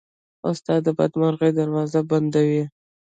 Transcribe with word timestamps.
استاد 0.49 0.79
د 0.85 0.87
بدمرغۍ 0.99 1.51
دروازې 1.57 2.01
بندوي. 2.09 2.63